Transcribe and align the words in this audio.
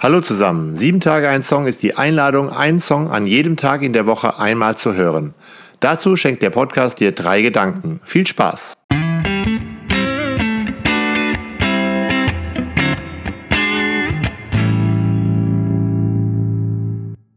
Hallo 0.00 0.20
zusammen. 0.20 0.76
Sieben 0.76 1.00
Tage 1.00 1.28
ein 1.28 1.42
Song 1.42 1.66
ist 1.66 1.82
die 1.82 1.96
Einladung, 1.96 2.50
einen 2.50 2.78
Song 2.78 3.10
an 3.10 3.26
jedem 3.26 3.56
Tag 3.56 3.82
in 3.82 3.92
der 3.92 4.06
Woche 4.06 4.38
einmal 4.38 4.76
zu 4.76 4.94
hören. 4.94 5.34
Dazu 5.80 6.14
schenkt 6.14 6.40
der 6.40 6.50
Podcast 6.50 7.00
dir 7.00 7.10
drei 7.10 7.42
Gedanken. 7.42 8.00
Viel 8.04 8.24
Spaß! 8.24 8.74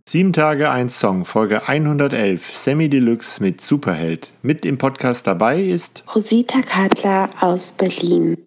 Sieben 0.06 0.34
Tage 0.34 0.70
ein 0.70 0.92
Song, 0.92 1.26
Folge 1.26 1.68
111, 1.68 2.56
Semi 2.56 2.90
Deluxe 2.90 3.42
mit 3.42 3.62
Superheld. 3.62 4.34
Mit 4.44 4.68
im 4.68 4.78
Podcast 4.78 5.26
dabei 5.26 5.60
ist 5.60 6.04
Rosita 6.16 6.62
Kadler 6.62 7.32
aus 7.40 7.72
Berlin. 7.72 8.38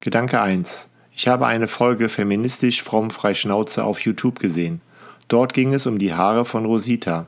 Gedanke 0.00 0.40
1. 0.40 0.86
Ich 1.10 1.26
habe 1.26 1.48
eine 1.48 1.66
Folge 1.66 2.08
feministisch 2.08 2.84
fromm 2.84 3.10
frei 3.10 3.34
Schnauze 3.34 3.82
auf 3.82 3.98
YouTube 3.98 4.38
gesehen. 4.38 4.80
Dort 5.26 5.54
ging 5.54 5.74
es 5.74 5.86
um 5.86 5.98
die 5.98 6.14
Haare 6.14 6.44
von 6.44 6.66
Rosita. 6.66 7.26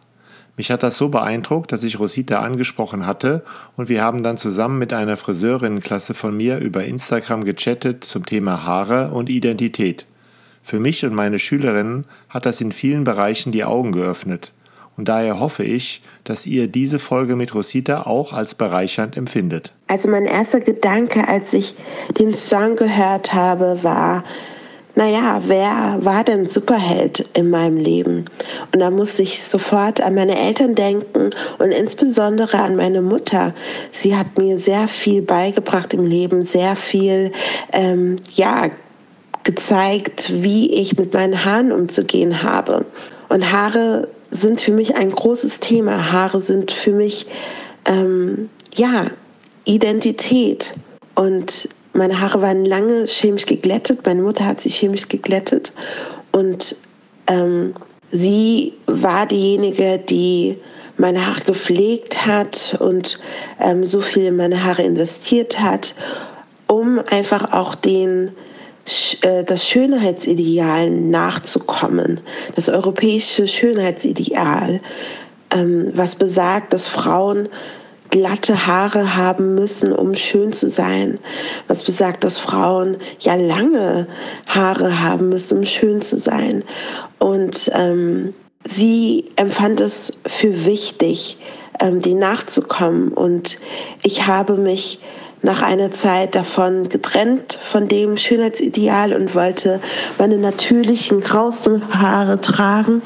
Mich 0.57 0.71
hat 0.71 0.85
das 0.85 0.97
so 0.97 1.09
beeindruckt, 1.09 1.73
dass 1.73 1.83
ich 1.83 1.99
Rosita 1.99 2.39
angesprochen 2.39 3.09
hatte 3.09 3.45
und 3.75 3.89
wir 3.89 4.05
haben 4.05 4.23
dann 4.23 4.39
zusammen 4.39 4.79
mit 4.79 4.93
einer 4.93 5.17
Friseurinnenklasse 5.17 6.15
von 6.15 6.37
mir 6.37 6.59
über 6.59 6.85
Instagram 6.85 7.43
gechattet 7.45 8.05
zum 8.05 8.25
Thema 8.25 8.63
Haare 8.65 9.11
und 9.11 9.31
Identität. 9.31 10.07
Für 10.63 10.79
mich 10.79 11.05
und 11.05 11.13
meine 11.13 11.41
Schülerinnen 11.41 12.05
hat 12.29 12.47
das 12.47 12.61
in 12.61 12.71
vielen 12.71 13.03
Bereichen 13.03 13.51
die 13.51 13.65
Augen 13.65 13.91
geöffnet. 13.91 14.53
Und 14.97 15.09
daher 15.09 15.41
hoffe 15.41 15.65
ich, 15.65 16.03
dass 16.25 16.47
ihr 16.47 16.67
diese 16.69 16.99
Folge 16.99 17.37
mit 17.37 17.55
Rosita 17.55 18.03
auch 18.03 18.33
als 18.33 18.55
bereichernd 18.55 19.17
empfindet. 19.17 19.73
Also 19.87 20.09
mein 20.09 20.27
erster 20.27 20.61
Gedanke, 20.61 21.27
als 21.27 21.53
ich 21.55 21.75
den 22.19 22.35
Song 22.35 22.77
gehört 22.77 23.33
habe, 23.33 23.83
war, 23.83 24.25
naja, 24.97 25.41
wer 25.47 25.99
war 26.01 26.25
denn 26.25 26.47
Superheld 26.47 27.27
in 27.35 27.49
meinem 27.49 27.77
Leben? 27.77 28.27
Und 28.73 28.81
da 28.81 28.91
musste 28.91 29.23
ich 29.23 29.43
sofort 29.43 30.01
an 30.01 30.15
meine 30.15 30.39
Eltern 30.39 30.75
denken 30.75 31.31
und 31.59 31.71
insbesondere 31.73 32.59
an 32.59 32.77
meine 32.77 33.01
Mutter. 33.01 33.55
Sie 33.93 34.17
hat 34.17 34.37
mir 34.37 34.59
sehr 34.59 34.89
viel 34.89 35.23
beigebracht 35.23 35.95
im 35.95 36.05
Leben, 36.05 36.43
sehr 36.43 36.77
viel, 36.77 37.33
ähm, 37.73 38.17
ja, 38.35 38.71
gezeigt, 39.43 40.31
wie 40.43 40.71
ich 40.75 40.99
mit 40.99 41.15
meinen 41.15 41.45
Haaren 41.45 41.73
umzugehen 41.73 42.43
habe. 42.43 42.85
Und 43.31 43.51
Haare 43.51 44.09
sind 44.31 44.61
für 44.61 44.73
mich 44.73 44.97
ein 44.97 45.11
großes 45.11 45.61
Thema. 45.61 46.13
Haare 46.13 46.41
sind 46.41 46.71
für 46.73 46.93
mich, 46.93 47.27
ähm, 47.85 48.49
ja, 48.75 49.07
Identität. 49.65 50.75
Und 51.15 51.69
meine 51.93 52.21
Haare 52.21 52.41
waren 52.41 52.65
lange 52.65 53.07
chemisch 53.07 53.47
geglättet. 53.47 54.07
Meine 54.07 54.23
Mutter 54.23 54.47
hat 54.47 54.61
sie 54.61 54.71
chemisch 54.71 55.09
geglättet. 55.09 55.73
Und 56.33 56.77
ähm, 57.27 57.75
sie 58.11 58.75
war 58.87 59.27
diejenige, 59.27 59.99
die 59.99 60.59
meine 60.97 61.27
Haare 61.27 61.41
gepflegt 61.41 62.27
hat 62.27 62.77
und 62.79 63.19
ähm, 63.59 63.85
so 63.85 64.01
viel 64.01 64.27
in 64.27 64.37
meine 64.37 64.63
Haare 64.63 64.83
investiert 64.83 65.59
hat, 65.59 65.95
um 66.67 67.01
einfach 67.11 67.53
auch 67.53 67.75
den 67.75 68.33
das 69.47 69.69
Schönheitsideal 69.69 70.91
nachzukommen, 70.91 72.21
das 72.55 72.69
europäische 72.69 73.47
Schönheitsideal, 73.47 74.81
ähm, 75.53 75.91
was 75.95 76.17
besagt, 76.17 76.73
dass 76.73 76.87
Frauen 76.87 77.49
glatte 78.11 78.67
Haare 78.67 79.17
haben 79.17 79.55
müssen, 79.55 79.93
um 79.93 80.15
schön 80.15 80.53
zu 80.53 80.69
sein. 80.69 81.19
Was 81.69 81.85
besagt, 81.85 82.25
dass 82.25 82.39
Frauen 82.39 82.97
ja 83.21 83.35
lange 83.35 84.07
Haare 84.47 85.01
haben 85.01 85.29
müssen, 85.29 85.59
um 85.59 85.65
schön 85.65 86.03
zu 86.03 86.19
sein. 86.19 86.65
Und 87.19 87.71
ähm, 87.75 88.35
sie 88.69 89.27
empfand 89.37 89.81
es 89.81 90.13
für 90.27 90.65
wichtig, 90.67 91.39
ähm, 91.81 92.01
die 92.03 92.15
nachzukommen. 92.15 93.13
Und 93.13 93.59
ich 94.03 94.27
habe 94.27 94.55
mich 94.55 95.01
nach 95.43 95.63
einer 95.63 95.91
Zeit 95.93 96.35
davon 96.35 96.89
getrennt 96.89 97.59
von 97.63 97.89
dem 97.89 98.17
Schönheitsideal 98.17 99.13
und 99.13 99.35
wollte 99.35 99.81
meine 100.19 100.39
natürlichen 100.39 101.21
grausten 101.21 101.83
Haare 101.99 102.41
tragen 102.41 103.03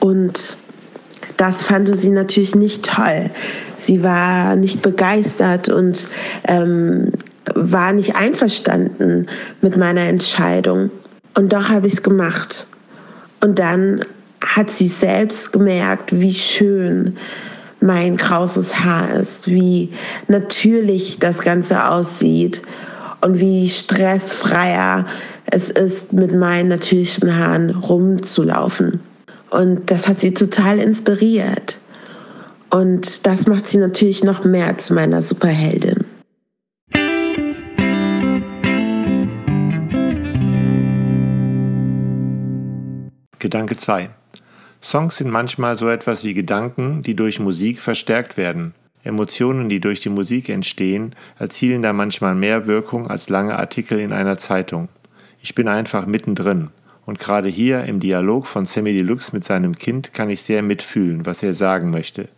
und 0.00 0.56
das 1.36 1.62
fand 1.62 1.96
sie 1.96 2.10
natürlich 2.10 2.54
nicht 2.54 2.84
toll. 2.84 3.30
Sie 3.78 4.02
war 4.02 4.56
nicht 4.56 4.82
begeistert 4.82 5.70
und 5.70 6.06
ähm, 6.46 7.12
war 7.54 7.94
nicht 7.94 8.14
einverstanden 8.14 9.26
mit 9.62 9.76
meiner 9.78 10.02
Entscheidung. 10.02 10.90
Und 11.34 11.54
doch 11.54 11.70
habe 11.70 11.86
ich 11.86 11.94
es 11.94 12.02
gemacht. 12.02 12.66
Und 13.40 13.58
dann 13.58 14.04
hat 14.44 14.70
sie 14.70 14.88
selbst 14.88 15.50
gemerkt, 15.50 16.12
wie 16.12 16.34
schön 16.34 17.16
mein 17.80 18.16
krauses 18.16 18.80
Haar 18.80 19.10
ist, 19.10 19.48
wie 19.48 19.90
natürlich 20.28 21.18
das 21.18 21.40
Ganze 21.40 21.86
aussieht 21.86 22.62
und 23.20 23.38
wie 23.38 23.68
stressfreier 23.68 25.06
es 25.46 25.70
ist, 25.70 26.12
mit 26.12 26.34
meinen 26.34 26.68
natürlichen 26.68 27.36
Haaren 27.36 27.70
rumzulaufen. 27.70 29.00
Und 29.50 29.90
das 29.90 30.06
hat 30.06 30.20
sie 30.20 30.32
total 30.32 30.78
inspiriert. 30.78 31.78
Und 32.70 33.26
das 33.26 33.46
macht 33.46 33.66
sie 33.66 33.78
natürlich 33.78 34.22
noch 34.22 34.44
mehr 34.44 34.78
zu 34.78 34.94
meiner 34.94 35.22
Superheldin. 35.22 36.04
Gedanke 43.40 43.76
2. 43.76 44.10
Songs 44.82 45.16
sind 45.16 45.30
manchmal 45.30 45.76
so 45.76 45.88
etwas 45.88 46.24
wie 46.24 46.34
Gedanken, 46.34 47.02
die 47.02 47.14
durch 47.14 47.38
Musik 47.38 47.80
verstärkt 47.80 48.36
werden. 48.36 48.74
Emotionen, 49.02 49.68
die 49.68 49.80
durch 49.80 50.00
die 50.00 50.08
Musik 50.08 50.48
entstehen, 50.48 51.14
erzielen 51.38 51.82
da 51.82 51.92
manchmal 51.92 52.34
mehr 52.34 52.66
Wirkung 52.66 53.08
als 53.08 53.28
lange 53.28 53.58
Artikel 53.58 53.98
in 53.98 54.12
einer 54.12 54.38
Zeitung. 54.38 54.88
Ich 55.42 55.54
bin 55.54 55.68
einfach 55.68 56.06
mittendrin. 56.06 56.70
Und 57.06 57.18
gerade 57.18 57.48
hier 57.48 57.84
im 57.84 57.98
Dialog 57.98 58.46
von 58.46 58.66
Sammy 58.66 58.92
Deluxe 58.92 59.34
mit 59.34 59.42
seinem 59.42 59.76
Kind 59.76 60.12
kann 60.12 60.30
ich 60.30 60.42
sehr 60.42 60.62
mitfühlen, 60.62 61.26
was 61.26 61.42
er 61.42 61.54
sagen 61.54 61.90
möchte. 61.90 62.28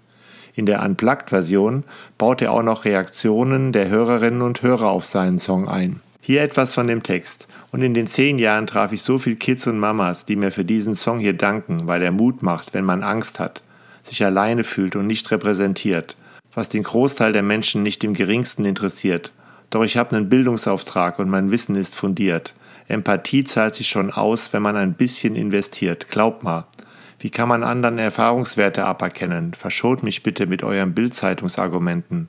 In 0.54 0.66
der 0.66 0.82
Unplugged-Version 0.82 1.84
baut 2.18 2.42
er 2.42 2.52
auch 2.52 2.62
noch 2.62 2.84
Reaktionen 2.84 3.72
der 3.72 3.88
Hörerinnen 3.88 4.42
und 4.42 4.62
Hörer 4.62 4.88
auf 4.88 5.04
seinen 5.04 5.38
Song 5.38 5.68
ein. 5.68 6.00
Hier 6.24 6.42
etwas 6.42 6.72
von 6.72 6.86
dem 6.86 7.02
Text. 7.02 7.48
Und 7.72 7.82
in 7.82 7.94
den 7.94 8.06
zehn 8.06 8.38
Jahren 8.38 8.68
traf 8.68 8.92
ich 8.92 9.02
so 9.02 9.18
viele 9.18 9.34
Kids 9.34 9.66
und 9.66 9.80
Mamas, 9.80 10.24
die 10.24 10.36
mir 10.36 10.52
für 10.52 10.64
diesen 10.64 10.94
Song 10.94 11.18
hier 11.18 11.32
danken, 11.32 11.88
weil 11.88 12.00
er 12.00 12.12
Mut 12.12 12.44
macht, 12.44 12.74
wenn 12.74 12.84
man 12.84 13.02
Angst 13.02 13.40
hat, 13.40 13.60
sich 14.04 14.24
alleine 14.24 14.62
fühlt 14.62 14.94
und 14.94 15.08
nicht 15.08 15.28
repräsentiert, 15.32 16.16
was 16.54 16.68
den 16.68 16.84
Großteil 16.84 17.32
der 17.32 17.42
Menschen 17.42 17.82
nicht 17.82 18.04
im 18.04 18.14
geringsten 18.14 18.64
interessiert. 18.64 19.32
Doch 19.70 19.82
ich 19.82 19.96
habe 19.96 20.14
einen 20.14 20.28
Bildungsauftrag 20.28 21.18
und 21.18 21.28
mein 21.28 21.50
Wissen 21.50 21.74
ist 21.74 21.96
fundiert. 21.96 22.54
Empathie 22.86 23.42
zahlt 23.42 23.74
sich 23.74 23.88
schon 23.88 24.12
aus, 24.12 24.52
wenn 24.52 24.62
man 24.62 24.76
ein 24.76 24.94
bisschen 24.94 25.34
investiert. 25.34 26.08
Glaubt 26.08 26.44
mal. 26.44 26.66
Wie 27.18 27.30
kann 27.30 27.48
man 27.48 27.64
anderen 27.64 27.98
Erfahrungswerte 27.98 28.84
aberkennen? 28.84 29.54
Verschont 29.54 30.04
mich 30.04 30.22
bitte 30.22 30.46
mit 30.46 30.62
euren 30.62 30.94
Bildzeitungsargumenten. 30.94 32.28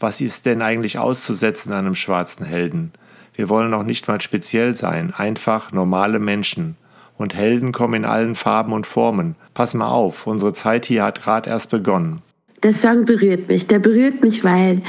Was 0.00 0.20
ist 0.20 0.44
denn 0.44 0.60
eigentlich 0.60 0.98
auszusetzen 0.98 1.72
an 1.72 1.86
einem 1.86 1.94
schwarzen 1.94 2.44
Helden? 2.44 2.92
Wir 3.38 3.48
wollen 3.48 3.70
noch 3.70 3.84
nicht 3.84 4.08
mal 4.08 4.20
speziell 4.20 4.74
sein, 4.74 5.12
einfach 5.16 5.70
normale 5.70 6.18
Menschen. 6.18 6.74
Und 7.16 7.36
Helden 7.36 7.70
kommen 7.70 7.94
in 7.94 8.04
allen 8.04 8.34
Farben 8.34 8.72
und 8.72 8.84
Formen. 8.84 9.36
Pass 9.54 9.74
mal 9.74 9.86
auf, 9.86 10.26
unsere 10.26 10.52
Zeit 10.52 10.86
hier 10.86 11.04
hat 11.04 11.22
gerade 11.22 11.48
erst 11.48 11.70
begonnen. 11.70 12.20
Der 12.64 12.72
Song 12.72 13.04
berührt 13.04 13.46
mich. 13.46 13.68
Der 13.68 13.78
berührt 13.78 14.22
mich, 14.22 14.42
weil 14.42 14.82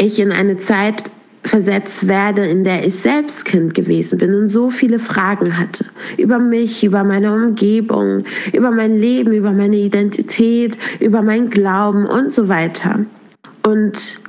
ich 0.00 0.18
in 0.18 0.32
eine 0.32 0.56
Zeit 0.56 1.10
versetzt 1.42 2.08
werde, 2.08 2.46
in 2.46 2.64
der 2.64 2.86
ich 2.86 2.94
selbst 2.94 3.44
Kind 3.44 3.74
gewesen 3.74 4.16
bin 4.16 4.34
und 4.34 4.48
so 4.48 4.70
viele 4.70 4.98
Fragen 4.98 5.58
hatte. 5.58 5.84
Über 6.16 6.38
mich, 6.38 6.84
über 6.84 7.04
meine 7.04 7.34
Umgebung, 7.34 8.24
über 8.54 8.70
mein 8.70 8.96
Leben, 8.96 9.34
über 9.34 9.52
meine 9.52 9.76
Identität, 9.76 10.78
über 11.00 11.20
mein 11.20 11.50
Glauben 11.50 12.06
und 12.06 12.32
so 12.32 12.48
weiter. 12.48 13.04
Und 13.62 14.20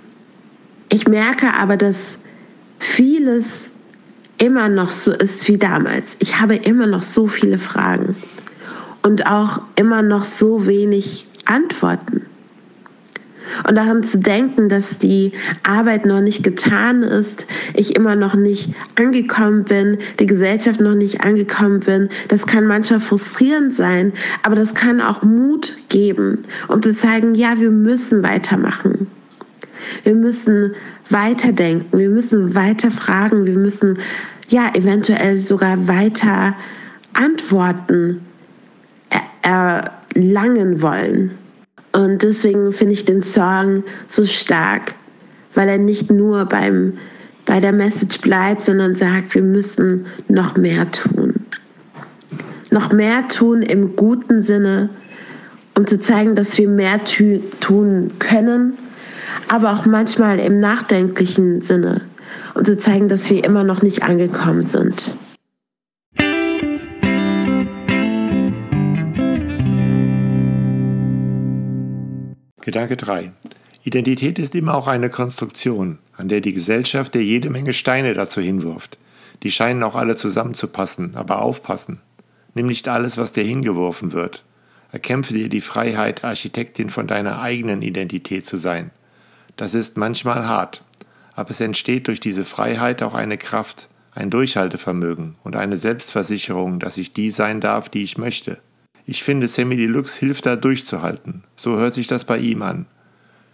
ich 0.90 1.08
merke 1.08 1.54
aber, 1.54 1.78
dass 1.78 2.20
vieles 2.86 3.70
immer 4.38 4.70
noch 4.70 4.92
so 4.92 5.12
ist 5.12 5.48
wie 5.48 5.58
damals. 5.58 6.16
Ich 6.20 6.40
habe 6.40 6.56
immer 6.56 6.88
noch 6.88 7.04
so 7.04 7.28
viele 7.28 7.58
Fragen 7.58 8.16
und 9.02 9.28
auch 9.28 9.62
immer 9.76 10.02
noch 10.02 10.26
so 10.26 10.66
wenig 10.66 11.26
Antworten. 11.46 12.26
Und 13.68 13.76
daran 13.76 14.04
zu 14.04 14.20
denken, 14.20 14.70
dass 14.70 14.98
die 14.98 15.32
Arbeit 15.64 16.06
noch 16.06 16.20
nicht 16.20 16.44
getan 16.44 17.04
ist, 17.04 17.46
ich 17.76 17.96
immer 17.96 18.16
noch 18.16 18.34
nicht 18.34 18.74
angekommen 19.00 19.64
bin, 19.64 20.00
die 20.20 20.26
Gesellschaft 20.26 20.82
noch 20.82 20.96
nicht 20.96 21.22
angekommen 21.22 21.80
bin, 21.80 22.10
das 22.28 22.48
kann 22.48 22.66
manchmal 22.66 23.00
frustrierend 23.00 23.74
sein, 23.74 24.14
aber 24.44 24.56
das 24.56 24.74
kann 24.74 25.00
auch 25.00 25.22
Mut 25.22 25.78
geben, 25.90 26.46
um 26.68 26.82
zu 26.82 26.96
zeigen, 26.96 27.36
ja, 27.36 27.60
wir 27.60 27.70
müssen 27.70 28.24
weitermachen. 28.24 29.08
Wir 30.04 30.16
müssen 30.16 30.74
weiterdenken, 31.10 31.98
wir 31.98 32.10
müssen 32.10 32.56
weiter 32.56 32.92
fragen, 32.92 33.46
wir 33.46 33.58
müssen 33.58 34.00
ja 34.50 34.72
eventuell 34.76 35.38
sogar 35.38 35.88
weiter 35.88 36.56
Antworten 37.14 38.22
erlangen 39.42 40.82
wollen. 40.82 41.32
Und 41.94 42.24
deswegen 42.24 42.74
finde 42.74 42.94
ich 42.94 43.06
den 43.06 43.24
Song 43.24 43.84
so 44.08 44.26
stark, 44.26 44.96
weil 45.54 45.70
er 45.70 45.78
nicht 45.78 46.12
nur 46.12 46.46
beim, 46.46 46.94
bei 47.46 47.60
der 47.60 47.72
Message 47.72 48.20
bleibt, 48.20 48.64
sondern 48.64 48.96
sagt, 48.96 49.34
wir 49.36 49.44
müssen 49.44 50.06
noch 50.28 50.58
mehr 50.58 50.92
tun. 50.92 51.36
Noch 52.72 52.92
mehr 52.92 53.28
tun 53.30 53.62
im 53.62 53.96
guten 53.96 54.42
Sinne, 54.42 54.90
um 55.78 55.88
zu 55.88 56.02
zeigen, 56.02 56.36
dass 56.36 56.58
wir 56.58 56.68
mehr 56.68 57.00
tun 57.06 58.12
können, 58.20 58.74
aber 59.50 59.74
auch 59.74 59.86
manchmal 59.86 60.40
im 60.40 60.60
nachdenklichen 60.60 61.62
Sinne, 61.62 62.02
um 62.54 62.66
zu 62.66 62.78
zeigen, 62.78 63.10
dass 63.10 63.30
wir 63.30 63.44
immer 63.44 63.64
noch 63.64 63.82
nicht 63.82 64.04
angekommen 64.04 64.62
sind. 64.62 65.16
Gedanke 72.62 72.98
3. 72.98 73.32
Identität 73.84 74.40
ist 74.40 74.56
immer 74.56 74.74
auch 74.74 74.88
eine 74.88 75.12
Konstruktion, 75.12 76.00
an 76.18 76.28
der 76.28 76.42
die 76.42 76.54
Gesellschaft 76.54 77.14
dir 77.14 77.24
jede 77.24 77.52
Menge 77.52 77.74
Steine 77.74 78.16
dazu 78.16 78.42
hinwirft. 78.42 78.98
Die 79.44 79.52
scheinen 79.52 79.84
auch 79.84 79.94
alle 79.94 80.16
zusammenzupassen, 80.16 81.16
aber 81.16 81.44
aufpassen. 81.44 82.02
Nimm 82.56 82.66
nicht 82.66 82.90
alles, 82.90 83.18
was 83.18 83.34
dir 83.34 83.44
hingeworfen 83.44 84.14
wird. 84.14 84.44
Erkämpfe 84.92 85.36
dir 85.36 85.50
die 85.50 85.62
Freiheit, 85.62 86.24
Architektin 86.24 86.90
von 86.90 87.06
deiner 87.06 87.40
eigenen 87.40 87.84
Identität 87.84 88.48
zu 88.48 88.58
sein. 88.58 88.90
Das 89.56 89.74
ist 89.74 89.96
manchmal 89.96 90.48
hart, 90.48 90.84
aber 91.34 91.52
es 91.52 91.62
entsteht 91.62 92.08
durch 92.08 92.20
diese 92.20 92.44
Freiheit 92.44 93.02
auch 93.02 93.14
eine 93.14 93.38
Kraft, 93.38 93.88
ein 94.14 94.30
Durchhaltevermögen 94.30 95.36
und 95.44 95.56
eine 95.56 95.78
Selbstversicherung, 95.78 96.80
dass 96.80 96.98
ich 96.98 97.14
die 97.14 97.32
sein 97.32 97.62
darf, 97.62 97.88
die 97.88 98.04
ich 98.04 98.18
möchte. 98.18 98.60
Ich 99.06 99.24
finde, 99.24 99.48
Sammy 99.48 99.78
Deluxe 99.78 100.20
hilft 100.20 100.46
da 100.46 100.58
durchzuhalten. 100.58 101.44
So 101.56 101.78
hört 101.78 101.94
sich 101.94 102.08
das 102.08 102.26
bei 102.26 102.38
ihm 102.38 102.64
an. 102.64 102.86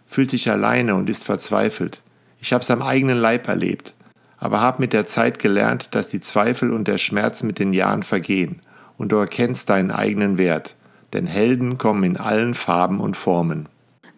Fühlt 0.07 0.31
sich 0.31 0.49
alleine 0.49 0.95
und 0.95 1.09
ist 1.09 1.23
verzweifelt. 1.23 2.01
Ich 2.41 2.53
hab's 2.53 2.71
am 2.71 2.81
eigenen 2.81 3.17
Leib 3.17 3.47
erlebt, 3.47 3.93
aber 4.37 4.59
hab 4.59 4.79
mit 4.79 4.93
der 4.93 5.05
Zeit 5.05 5.37
gelernt, 5.37 5.93
dass 5.93 6.07
die 6.07 6.19
Zweifel 6.19 6.71
und 6.71 6.87
der 6.87 6.97
Schmerz 6.97 7.43
mit 7.43 7.59
den 7.59 7.73
Jahren 7.73 8.01
vergehen 8.01 8.61
und 8.97 9.11
du 9.11 9.17
erkennst 9.17 9.69
deinen 9.69 9.91
eigenen 9.91 10.39
Wert. 10.39 10.75
Denn 11.13 11.27
Helden 11.27 11.77
kommen 11.77 12.03
in 12.03 12.17
allen 12.17 12.55
Farben 12.55 12.99
und 12.99 13.17
Formen. 13.17 13.67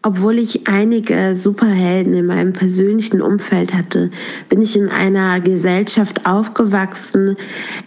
Obwohl 0.06 0.38
ich 0.38 0.68
einige 0.68 1.34
Superhelden 1.34 2.14
in 2.14 2.26
meinem 2.26 2.52
persönlichen 2.52 3.22
Umfeld 3.22 3.74
hatte, 3.74 4.12
bin 4.50 4.62
ich 4.62 4.76
in 4.76 4.90
einer 4.90 5.40
Gesellschaft 5.40 6.26
aufgewachsen, 6.26 7.38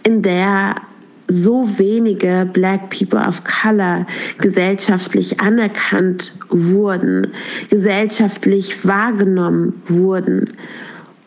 in 0.03 0.23
der 0.23 0.75
so 1.27 1.67
wenige 1.77 2.49
Black 2.51 2.89
People 2.89 3.19
of 3.19 3.43
Color 3.43 4.07
gesellschaftlich 4.39 5.39
anerkannt 5.39 6.35
wurden, 6.49 7.27
gesellschaftlich 7.69 8.83
wahrgenommen 8.83 9.79
wurden. 9.87 10.49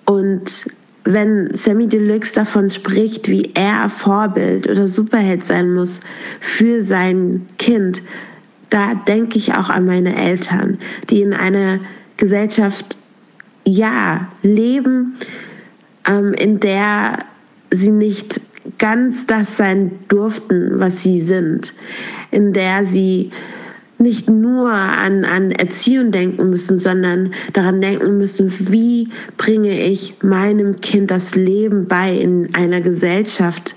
Und 0.07 0.67
wenn 1.05 1.55
Sammy 1.55 1.87
Deluxe 1.87 2.35
davon 2.35 2.69
spricht, 2.69 3.29
wie 3.29 3.53
er 3.55 3.89
Vorbild 3.89 4.69
oder 4.69 4.89
Superheld 4.89 5.45
sein 5.45 5.73
muss 5.75 6.01
für 6.41 6.83
sein 6.83 7.47
Kind, 7.59 8.03
da 8.71 8.95
denke 8.95 9.39
ich 9.39 9.55
auch 9.55 9.69
an 9.69 9.87
meine 9.87 10.17
Eltern, 10.17 10.79
die 11.11 11.23
in 11.23 11.35
einer 11.35 11.81
Gesellschaft 12.17 12.97
ja 13.67 14.29
leben, 14.43 15.17
ähm, 16.07 16.35
in 16.35 16.61
der 16.61 17.19
sie 17.71 17.91
nicht 17.91 18.41
ganz 18.79 19.27
das 19.27 19.57
sein 19.57 19.93
durften, 20.09 20.79
was 20.79 21.03
sie 21.03 21.21
sind, 21.21 21.73
in 22.31 22.53
der 22.53 22.85
sie 22.85 23.31
nicht 23.99 24.31
nur 24.31 24.71
an, 24.71 25.25
an 25.25 25.51
Erziehung 25.51 26.11
denken 26.11 26.49
müssen, 26.49 26.79
sondern 26.79 27.35
daran 27.53 27.83
denken 27.83 28.17
müssen, 28.17 28.51
wie 28.71 29.09
bringe 29.37 29.79
ich 29.79 30.15
meinem 30.23 30.81
Kind 30.81 31.11
das 31.11 31.35
Leben 31.35 31.87
bei 31.87 32.15
in 32.15 32.55
einer 32.55 32.81
Gesellschaft, 32.81 33.77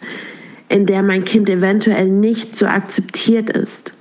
in 0.69 0.85
der 0.85 1.03
mein 1.03 1.25
Kind 1.25 1.49
eventuell 1.49 2.07
nicht 2.07 2.55
so 2.55 2.67
akzeptiert 2.67 3.49
ist. 3.49 3.93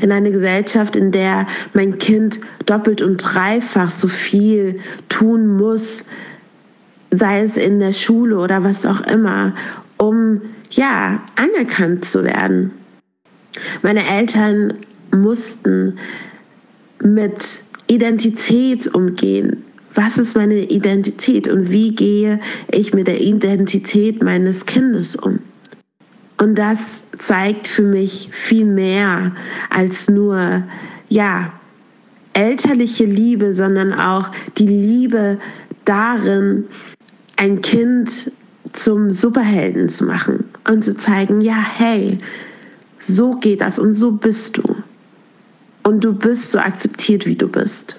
In 0.00 0.12
einer 0.12 0.30
Gesellschaft, 0.30 0.96
in 0.96 1.12
der 1.12 1.46
mein 1.72 1.98
Kind 1.98 2.40
doppelt 2.66 3.02
und 3.02 3.18
dreifach 3.18 3.90
so 3.90 4.08
viel 4.08 4.80
tun 5.08 5.56
muss, 5.56 6.04
sei 7.10 7.42
es 7.42 7.56
in 7.56 7.78
der 7.78 7.92
Schule 7.92 8.38
oder 8.38 8.64
was 8.64 8.84
auch 8.84 9.00
immer, 9.02 9.54
um 9.96 10.42
ja 10.70 11.22
anerkannt 11.36 12.04
zu 12.04 12.24
werden. 12.24 12.72
Meine 13.82 14.06
Eltern 14.06 14.74
mussten 15.10 15.98
mit 17.02 17.62
Identität 17.86 18.86
umgehen. 18.94 19.64
Was 19.94 20.18
ist 20.18 20.36
meine 20.36 20.58
Identität 20.70 21.48
und 21.48 21.70
wie 21.70 21.94
gehe 21.94 22.40
ich 22.70 22.92
mit 22.92 23.08
der 23.08 23.20
Identität 23.20 24.22
meines 24.22 24.66
Kindes 24.66 25.16
um? 25.16 25.40
Und 26.40 26.56
das 26.56 27.02
zeigt 27.18 27.66
für 27.66 27.82
mich 27.82 28.28
viel 28.32 28.64
mehr 28.64 29.32
als 29.70 30.08
nur, 30.08 30.62
ja, 31.08 31.52
elterliche 32.32 33.04
Liebe, 33.04 33.52
sondern 33.52 33.92
auch 33.92 34.30
die 34.56 34.66
Liebe 34.66 35.38
darin, 35.84 36.66
ein 37.36 37.60
Kind 37.60 38.30
zum 38.72 39.10
Superhelden 39.10 39.88
zu 39.88 40.04
machen 40.04 40.44
und 40.68 40.84
zu 40.84 40.96
zeigen, 40.96 41.40
ja, 41.40 41.56
hey, 41.56 42.18
so 43.00 43.32
geht 43.32 43.60
das 43.60 43.78
und 43.78 43.94
so 43.94 44.12
bist 44.12 44.58
du. 44.58 44.62
Und 45.82 46.04
du 46.04 46.12
bist 46.12 46.52
so 46.52 46.58
akzeptiert, 46.58 47.26
wie 47.26 47.36
du 47.36 47.48
bist. 47.48 47.98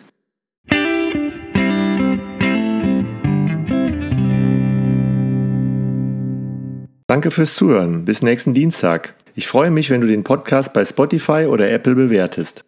Danke 7.09 7.31
fürs 7.31 7.55
Zuhören. 7.55 8.05
Bis 8.05 8.21
nächsten 8.21 8.53
Dienstag. 8.53 9.15
Ich 9.33 9.47
freue 9.47 9.71
mich, 9.71 9.89
wenn 9.89 9.99
du 9.99 10.05
den 10.05 10.23
Podcast 10.23 10.73
bei 10.73 10.85
Spotify 10.85 11.47
oder 11.49 11.67
Apple 11.71 11.95
bewertest. 11.95 12.63